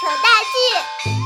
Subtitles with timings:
[0.00, 1.17] 扯大戏。